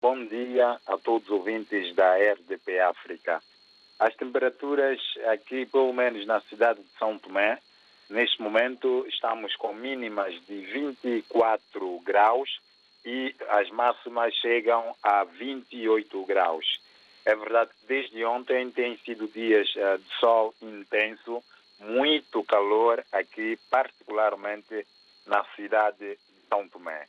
[0.00, 3.42] Bom dia a todos os ouvintes da RDP África.
[3.98, 7.58] As temperaturas aqui, pelo menos na cidade de São Tomé,
[8.08, 12.60] neste momento estamos com mínimas de 24 graus
[13.04, 16.80] e as máximas chegam a 28 graus.
[17.24, 21.42] É verdade que desde ontem têm sido dias uh, de sol intenso,
[21.80, 24.86] muito calor aqui, particularmente
[25.26, 26.18] na cidade de
[26.48, 27.08] São Tomé.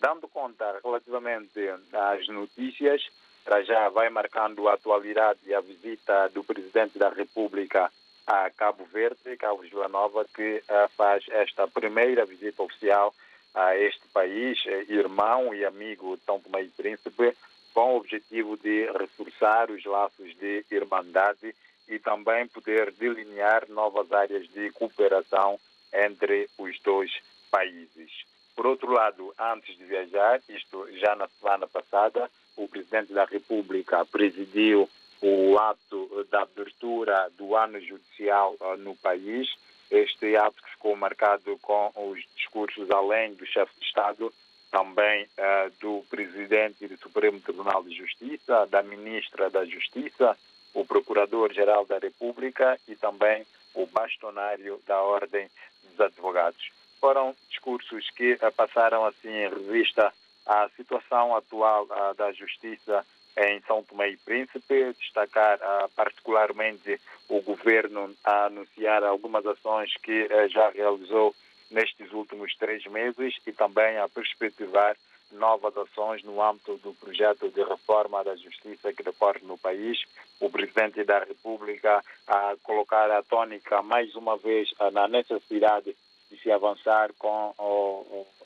[0.00, 1.60] Dando conta relativamente
[1.92, 3.06] às notícias,
[3.44, 7.92] para já vai marcando a atualidade a visita do Presidente da República
[8.26, 13.12] a Cabo Verde, Cabo Vila Nova, que uh, faz esta primeira visita oficial
[13.52, 17.36] a este país, eh, irmão e amigo de São Tomé e Príncipe,
[17.74, 21.52] com o objetivo de reforçar os laços de irmandade
[21.88, 25.58] e também poder delinear novas áreas de cooperação
[25.92, 27.10] entre os dois
[27.50, 28.29] países.
[28.60, 34.04] Por outro lado, antes de viajar, isto já na semana passada, o Presidente da República
[34.04, 34.86] presidiu
[35.22, 39.48] o ato da abertura do ano judicial uh, no país.
[39.90, 44.30] Este ato que ficou marcado com os discursos, além do chefe de Estado,
[44.70, 50.36] também uh, do Presidente do Supremo Tribunal de Justiça, da Ministra da Justiça,
[50.74, 55.48] o Procurador-Geral da República e também o bastonário da Ordem
[55.82, 56.78] dos Advogados.
[57.00, 60.12] Foram discursos que uh, passaram assim em revista
[60.44, 63.04] a situação atual uh, da Justiça
[63.36, 70.28] em São Tomé e Príncipe, destacar uh, particularmente o governo a anunciar algumas ações que
[70.48, 71.34] já realizou
[71.70, 74.96] nestes últimos três meses e também a perspectivar
[75.30, 80.02] novas ações no âmbito do projeto de reforma da justiça que decorre no país.
[80.40, 86.09] O Presidente da República a colocar a tônica mais uma vez na necessidade de
[86.42, 87.54] se avançar com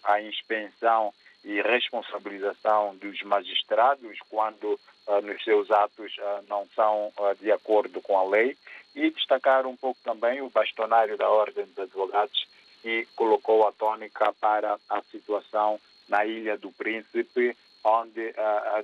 [0.05, 1.13] a inspeção
[1.45, 8.01] e responsabilização dos magistrados quando uh, nos seus atos uh, não são uh, de acordo
[8.01, 8.57] com a lei.
[8.95, 12.47] E destacar um pouco também o bastonário da Ordem dos Advogados
[12.81, 18.33] que colocou a tônica para a situação na Ilha do Príncipe, onde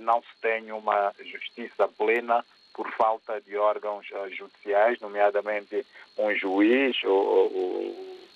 [0.00, 5.86] não se tem uma justiça plena por falta de órgãos judiciais, nomeadamente
[6.18, 7.52] um juiz ou,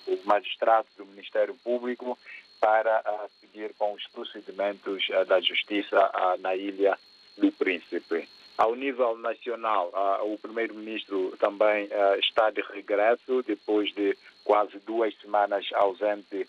[0.07, 2.17] o magistrado do Ministério Público
[2.59, 6.97] para uh, seguir com os procedimentos uh, da justiça uh, na Ilha
[7.37, 8.27] do Príncipe.
[8.57, 9.91] Ao nível nacional,
[10.23, 11.89] o primeiro-ministro também
[12.19, 16.47] está de regresso depois de quase duas semanas ausente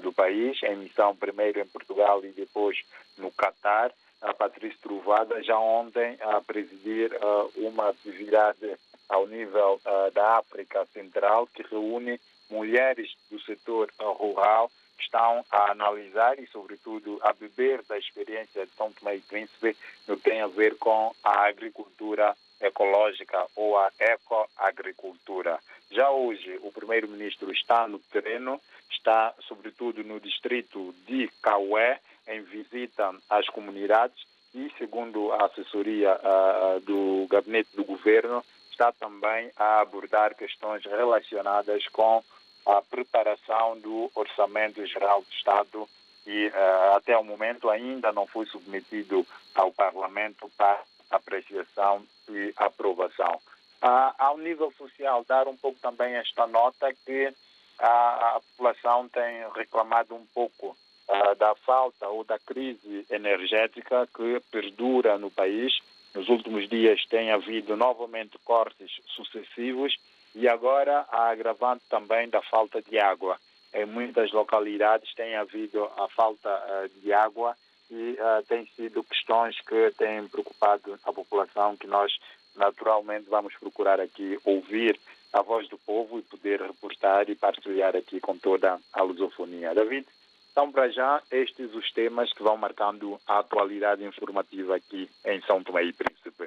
[0.00, 2.78] do país, em missão primeiro em Portugal e depois
[3.16, 3.92] no Catar.
[4.22, 7.10] A Patrícia Truvada já ontem a presidir
[7.56, 9.80] uma atividade ao nível
[10.14, 12.20] da África Central que reúne
[12.50, 14.70] mulheres do setor rural
[15.00, 19.76] estão a analisar e, sobretudo, a beber da experiência de São Tomé e Príncipe
[20.06, 25.58] no que tem a ver com a agricultura ecológica ou a ecoagricultura.
[25.90, 28.60] Já hoje, o primeiro-ministro está no terreno,
[28.90, 34.18] está, sobretudo, no distrito de Caué, em visita às comunidades
[34.54, 38.44] e, segundo a assessoria uh, do gabinete do governo,
[38.78, 42.22] está também a abordar questões relacionadas com
[42.64, 45.88] a preparação do Orçamento Geral do Estado
[46.24, 50.80] e uh, até o momento ainda não foi submetido ao Parlamento para
[51.10, 53.40] apreciação e aprovação.
[53.82, 57.32] Uh, ao nível social, dar um pouco também esta nota que
[57.80, 60.76] a, a população tem reclamado um pouco
[61.08, 65.72] uh, da falta ou da crise energética que perdura no país.
[66.14, 69.96] Nos últimos dias tem havido novamente cortes sucessivos
[70.34, 73.38] e agora a agravante também da falta de água.
[73.72, 77.56] Em muitas localidades tem havido a falta uh, de água
[77.90, 82.12] e uh, tem sido questões que têm preocupado a população que nós
[82.56, 84.98] naturalmente vamos procurar aqui ouvir
[85.32, 89.74] a voz do povo e poder reportar e partilhar aqui com toda a lusofonia.
[89.74, 90.06] David,
[90.50, 95.62] então para já estes os temas que vão marcando a atualidade informativa aqui em São
[95.62, 96.17] Tomé e Príncipe.